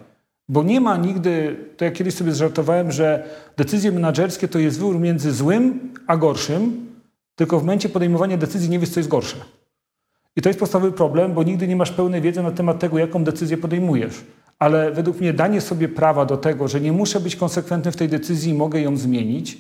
[0.48, 4.98] Bo nie ma nigdy, to ja kiedyś sobie zżartowałem, że decyzje menedżerskie to jest wybór
[4.98, 6.86] między złym a gorszym,
[7.36, 9.36] tylko w momencie podejmowania decyzji nie wiesz, co jest gorsze.
[10.36, 13.24] I to jest podstawowy problem, bo nigdy nie masz pełnej wiedzy na temat tego, jaką
[13.24, 14.24] decyzję podejmujesz.
[14.58, 18.08] Ale według mnie danie sobie prawa do tego, że nie muszę być konsekwentny w tej
[18.08, 19.58] decyzji i mogę ją zmienić,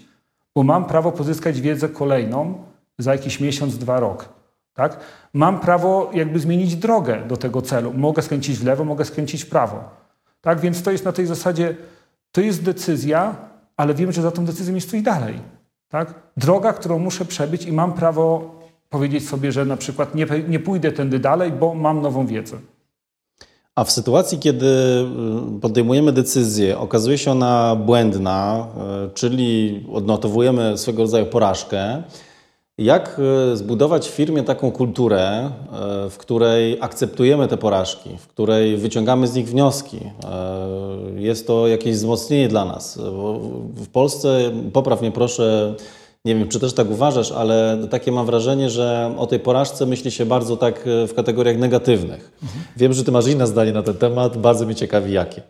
[0.54, 2.64] bo mam prawo pozyskać wiedzę kolejną
[2.98, 4.28] za jakiś miesiąc, dwa rok.
[4.74, 5.00] Tak?
[5.32, 7.92] Mam prawo jakby zmienić drogę do tego celu.
[7.92, 9.84] Mogę skręcić w lewo, mogę skręcić w prawo.
[10.40, 10.60] Tak?
[10.60, 11.76] Więc to jest na tej zasadzie,
[12.32, 13.36] to jest decyzja,
[13.76, 15.40] ale wiem, że za tą decyzją jest coś dalej.
[15.88, 16.14] Tak?
[16.36, 18.54] Droga, którą muszę przebyć i mam prawo
[18.90, 22.56] powiedzieć sobie, że na przykład nie, nie pójdę tędy dalej, bo mam nową wiedzę.
[23.74, 24.66] A w sytuacji, kiedy
[25.56, 28.66] y, podejmujemy decyzję, okazuje się ona błędna,
[29.06, 32.02] y, czyli odnotowujemy swego rodzaju porażkę,
[32.78, 33.20] jak
[33.52, 35.50] e, zbudować w firmie taką kulturę, e,
[36.10, 40.00] w której akceptujemy te porażki, w której wyciągamy z nich wnioski?
[40.24, 42.98] E, jest to jakieś wzmocnienie dla nas.
[43.74, 45.74] W Polsce, popraw mnie proszę,
[46.24, 50.10] nie wiem, czy też tak uważasz, ale takie mam wrażenie, że o tej porażce myśli
[50.10, 52.32] się bardzo tak w kategoriach negatywnych.
[52.42, 52.64] Mhm.
[52.76, 55.42] Wiem, że Ty masz inne zdanie na ten temat, bardzo mnie ciekawi jakie.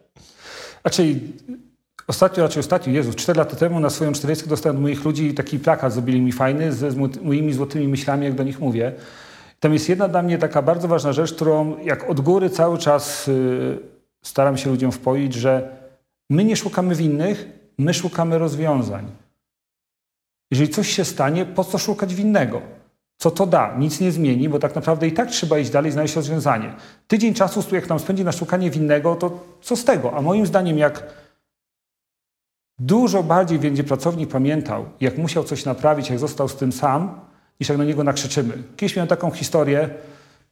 [0.83, 1.21] Znaczy,
[2.07, 5.59] Ostatnio, raczej ostatnio, Jezus, cztery lata temu na swoją 40 dostałem od moich ludzi taki
[5.59, 6.91] plakat, zrobili mi fajny, ze
[7.23, 8.93] moimi złotymi myślami, jak do nich mówię.
[9.61, 13.29] Tam jest jedna dla mnie taka bardzo ważna rzecz, którą jak od góry cały czas
[13.29, 13.79] y,
[14.23, 15.77] staram się ludziom wpoić, że
[16.31, 19.07] my nie szukamy winnych, my szukamy rozwiązań.
[20.51, 22.63] Jeżeli coś się stanie, po co szukać winnego?
[23.17, 23.77] Co to da?
[23.79, 26.75] Nic nie zmieni, bo tak naprawdę i tak trzeba iść dalej, znaleźć rozwiązanie.
[27.09, 30.17] Tydzień czasu, jak nam spędzi na szukanie winnego, to co z tego?
[30.17, 31.03] A moim zdaniem, jak
[32.79, 37.21] Dużo bardziej będzie pracownik pamiętał, jak musiał coś naprawić, jak został z tym sam,
[37.61, 38.63] niż jak na niego nakrzyczymy.
[38.77, 39.91] Kiedyś miałem taką historię,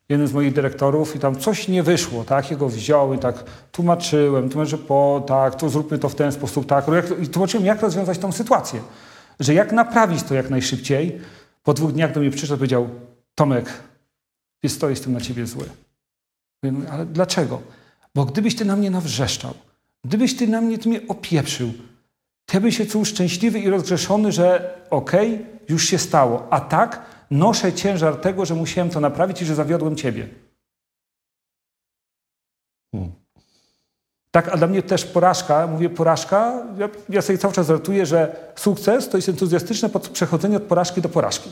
[0.09, 4.49] jeden z moich dyrektorów i tam coś nie wyszło, tak, jego wziął i tak tłumaczyłem,
[4.49, 6.87] tłumaczyłem, po, tak, to zróbmy to w ten sposób, tak,
[7.23, 8.81] i tłumaczyłem, jak rozwiązać tą sytuację,
[9.41, 11.21] że jak naprawić to jak najszybciej.
[11.63, 12.89] Po dwóch dniach do mnie przyszedł i powiedział,
[13.35, 13.67] Tomek,
[14.63, 15.65] jest to, jestem na ciebie zły.
[16.63, 17.63] Mówię, ale dlaczego?
[18.15, 19.55] Bo gdybyś ty na mnie nawrzeszczał,
[20.05, 21.73] gdybyś ty na mnie, ty mnie opieprzył,
[22.53, 26.47] ja bym się czuł szczęśliwy i rozgrzeszony, że okej, okay, już się stało.
[26.51, 30.29] A tak noszę ciężar tego, że musiałem to naprawić i że zawiodłem Ciebie.
[32.93, 33.13] Hmm.
[34.31, 38.37] Tak, a dla mnie też porażka, mówię porażka, ja, ja sobie cały czas żartuję, że
[38.57, 41.51] sukces to jest entuzjastyczne przechodzenie od porażki do porażki.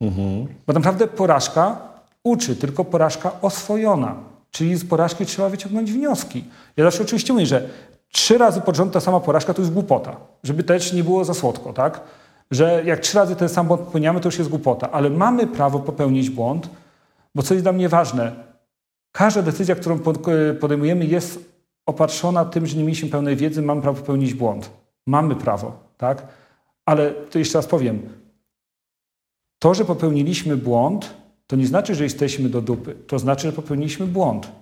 [0.00, 0.46] Mhm.
[0.66, 1.78] Bo naprawdę porażka
[2.24, 4.16] uczy, tylko porażka oswojona.
[4.50, 6.44] Czyli z porażki trzeba wyciągnąć wnioski.
[6.76, 7.68] Ja zawsze oczywiście mówię, że
[8.12, 10.16] trzy razy pod rząd ta sama porażka to jest głupota.
[10.42, 12.00] Żeby też nie było za słodko, tak?
[12.50, 14.90] Że jak trzy razy ten sam błąd popełniamy, to już jest głupota.
[14.90, 16.68] Ale mamy prawo popełnić błąd,
[17.34, 18.32] bo co jest dla mnie ważne,
[19.12, 19.98] każda decyzja, którą
[20.60, 21.50] podejmujemy jest
[21.86, 24.70] opatrzona tym, że nie mieliśmy pełnej wiedzy, mamy prawo popełnić błąd.
[25.06, 26.26] Mamy prawo, tak?
[26.86, 28.08] Ale to jeszcze raz powiem.
[29.58, 31.14] To, że popełniliśmy błąd,
[31.46, 32.94] to nie znaczy, że jesteśmy do dupy.
[33.06, 34.52] To znaczy, że popełniliśmy błąd.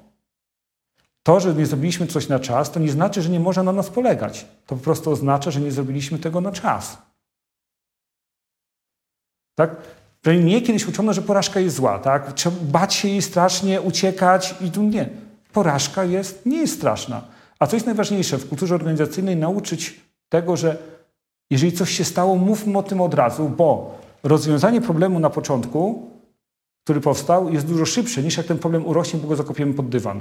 [1.29, 3.91] To, że nie zrobiliśmy coś na czas, to nie znaczy, że nie można na nas
[3.91, 4.47] polegać.
[4.67, 6.99] To po prostu oznacza, że nie zrobiliśmy tego na czas.
[9.55, 9.77] Tak?
[10.27, 12.33] Mnie kiedyś uczono, że porażka jest zła, tak?
[12.33, 15.09] Trzeba bać się jej strasznie, uciekać i tu nie.
[15.53, 17.23] Porażka jest, nie jest straszna.
[17.59, 20.77] A co jest najważniejsze w kulturze organizacyjnej, nauczyć tego, że
[21.51, 26.11] jeżeli coś się stało, mówmy o tym od razu, bo rozwiązanie problemu na początku,
[26.85, 30.21] który powstał, jest dużo szybsze niż jak ten problem urośnie, bo go zakopiemy pod dywan.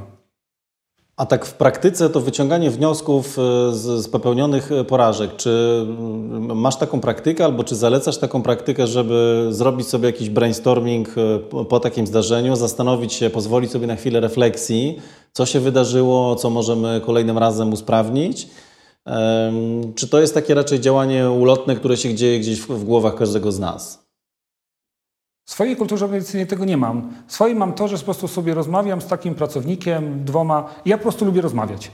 [1.17, 3.41] A tak w praktyce to wyciąganie wniosków e,
[3.73, 8.87] z, z, popełnionych e, porażek, czy mm, masz taką praktykę albo czy zalecasz taką praktykę,
[8.87, 13.95] żeby zrobić sobie jakiś brainstorming e, po, po takim zdarzeniu, zastanowić się, pozwolić sobie na
[13.95, 14.99] chwilę refleksji,
[15.33, 18.47] co się wydarzyło, co możemy kolejnym razem usprawnić?
[19.95, 23.51] Czy to jest takie raczej działanie ulotne, które się dzieje gdzieś w, w głowach każdego
[23.51, 24.06] z nas?
[25.47, 27.11] W swojej kulturze organizacyjnej tego nie mam.
[27.27, 30.69] W swojej mam to, że po prostu sobie rozmawiam z takim pracownikiem, dwoma.
[30.85, 31.91] Ja po prostu lubię rozmawiać.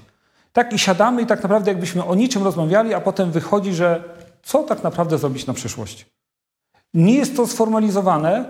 [0.53, 4.03] Tak i siadamy i tak naprawdę jakbyśmy o niczym rozmawiali, a potem wychodzi, że
[4.43, 6.05] co tak naprawdę zrobić na przyszłość.
[6.93, 8.45] Nie jest to sformalizowane,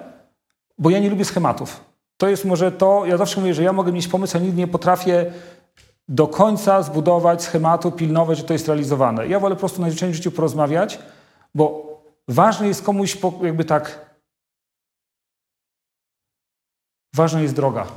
[0.77, 1.81] bo ja nie lubię schematów.
[2.17, 4.67] To jest może to, ja zawsze mówię, że ja mogę mieć pomysł, a nigdy nie
[4.67, 5.31] potrafię
[6.07, 9.27] do końca zbudować schematu, pilnować, że to jest realizowane.
[9.27, 10.99] Ja wolę po prostu najzwyczajniej w życiu porozmawiać,
[11.55, 11.83] bo
[12.27, 14.12] ważne jest komuś jakby tak
[17.13, 17.88] Ważna jest droga.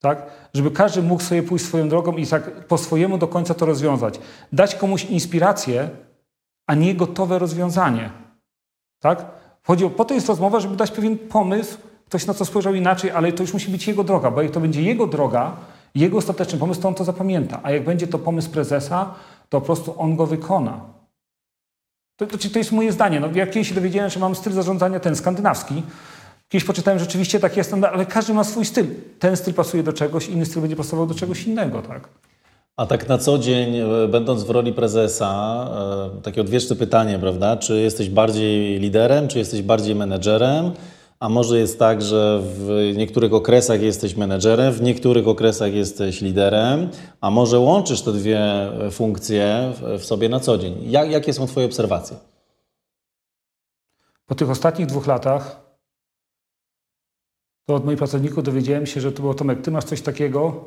[0.00, 0.26] Tak?
[0.54, 4.20] Żeby każdy mógł sobie pójść swoją drogą i tak po swojemu do końca to rozwiązać.
[4.52, 5.90] Dać komuś inspirację,
[6.66, 8.10] a nie gotowe rozwiązanie.
[9.00, 9.26] Tak?
[9.62, 13.10] Chodzi o, po to jest rozmowa, żeby dać pewien pomysł, ktoś na co spojrzał inaczej,
[13.10, 15.56] ale to już musi być jego droga, bo jak to będzie jego droga,
[15.94, 17.60] jego ostateczny pomysł, to on to zapamięta.
[17.62, 19.14] A jak będzie to pomysł prezesa,
[19.48, 20.80] to po prostu on go wykona.
[22.16, 23.20] To, to, to jest moje zdanie.
[23.20, 25.82] No, jak kiedyś się dowiedziałem, że mam styl zarządzania ten skandynawski,
[26.52, 28.86] Kiedyś poczytałem, że rzeczywiście tak jest, ale każdy ma swój styl.
[29.18, 32.08] Ten styl pasuje do czegoś, inny styl będzie pasował do czegoś innego, tak?
[32.76, 35.66] A tak na co dzień, e, będąc w roli prezesa,
[36.18, 37.56] e, takie odwieczne pytanie, prawda?
[37.56, 40.72] Czy jesteś bardziej liderem, czy jesteś bardziej menedżerem?
[41.20, 46.88] A może jest tak, że w niektórych okresach jesteś menedżerem, w niektórych okresach jesteś liderem,
[47.20, 48.40] a może łączysz te dwie
[48.90, 50.74] funkcje w sobie na co dzień?
[50.90, 52.16] Jak, jakie są Twoje obserwacje?
[54.26, 55.62] Po tych ostatnich dwóch latach
[57.64, 60.64] to od moich pracowników dowiedziałem się, że to było Tomek, ty masz coś takiego,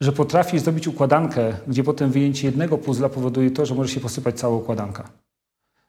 [0.00, 4.38] że potrafisz zrobić układankę, gdzie potem wyjęcie jednego puzla powoduje to, że może się posypać
[4.38, 5.10] cała układanka.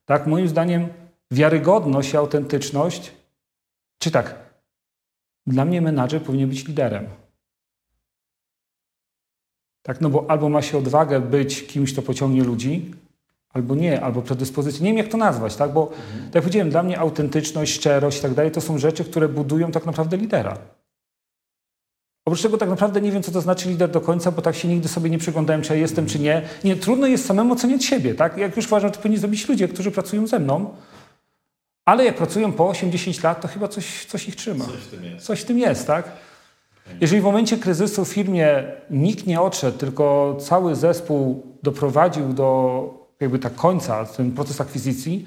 [0.05, 0.87] Tak, moim zdaniem
[1.31, 3.11] wiarygodność i autentyczność,
[3.99, 4.35] czy tak,
[5.47, 7.07] dla mnie menadżer powinien być liderem.
[9.81, 12.91] Tak, no bo albo ma się odwagę być kimś, kto pociągnie ludzi,
[13.55, 14.83] albo nie, albo predyspozycję.
[14.83, 15.73] Nie wiem, jak to nazwać, tak?
[15.73, 16.25] Bo mhm.
[16.25, 19.71] tak jak powiedziałem, dla mnie autentyczność, szczerość i tak dalej to są rzeczy, które budują
[19.71, 20.57] tak naprawdę lidera.
[22.25, 24.67] Oprócz tego tak naprawdę nie wiem, co to znaczy lider do końca, bo tak się
[24.67, 26.41] nigdy sobie nie przyglądałem, czy ja jestem, czy nie.
[26.63, 28.37] Nie, trudno jest samemu oceniać siebie, tak?
[28.37, 30.75] Jak już uważam, to powinni zrobić ludzie, którzy pracują ze mną,
[31.85, 34.65] ale jak pracują po 8-10 lat, to chyba coś, coś ich trzyma.
[34.65, 35.25] Coś w tym jest.
[35.25, 36.11] Coś w tym jest, tak?
[37.01, 43.39] Jeżeli w momencie kryzysu w firmie nikt nie odszedł, tylko cały zespół doprowadził do jakby
[43.39, 45.25] tak końca, ten proces akwizycji,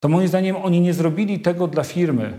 [0.00, 2.38] to moim zdaniem oni nie zrobili tego dla firmy.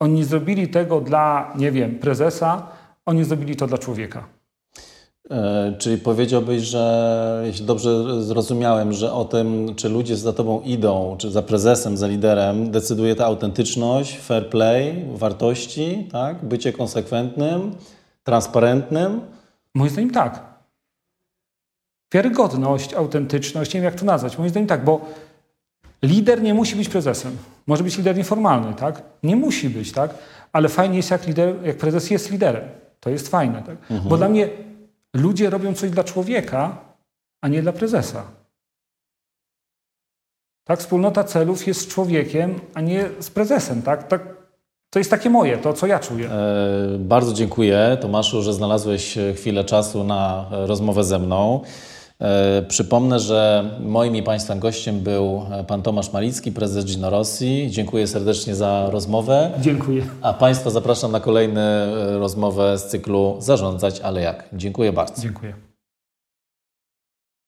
[0.00, 2.66] Oni nie zrobili tego dla, nie wiem, prezesa,
[3.06, 4.24] oni zrobili to dla człowieka.
[5.30, 11.16] E, czyli powiedziałbyś, że jeśli dobrze zrozumiałem, że o tym, czy ludzie za tobą idą,
[11.18, 16.44] czy za prezesem, za liderem, decyduje ta autentyczność, fair play, wartości, tak?
[16.44, 17.74] bycie konsekwentnym,
[18.24, 19.20] transparentnym?
[19.74, 20.53] Moim zdaniem tak
[22.14, 24.38] wiarygodność, autentyczność, nie wiem jak to nazwać.
[24.38, 25.00] Moim zdaniem tak, bo
[26.02, 27.36] lider nie musi być prezesem.
[27.66, 29.02] Może być lider nieformalny, tak?
[29.22, 30.14] Nie musi być, tak?
[30.52, 32.68] Ale fajnie jest, jak, lider, jak prezes jest liderem.
[33.00, 33.76] To jest fajne, tak?
[33.90, 34.08] Mhm.
[34.08, 34.48] Bo dla mnie
[35.14, 36.78] ludzie robią coś dla człowieka,
[37.42, 38.22] a nie dla prezesa.
[40.64, 44.08] Tak, wspólnota celów jest z człowiekiem, a nie z prezesem, tak?
[44.08, 44.22] tak
[44.90, 46.30] to jest takie moje, to co ja czuję.
[46.30, 51.60] E, bardzo dziękuję Tomaszu, że znalazłeś chwilę czasu na rozmowę ze mną.
[52.20, 57.66] E, przypomnę, że moim i Państwa gościem był Pan Tomasz Malicki, prezes Gino Rossi.
[57.70, 59.50] Dziękuję serdecznie za rozmowę.
[59.60, 60.06] Dziękuję.
[60.22, 61.60] A Państwa zapraszam na kolejną
[62.18, 64.48] rozmowę z cyklu Zarządzać, ale jak.
[64.52, 65.22] Dziękuję bardzo.
[65.22, 65.54] Dziękuję.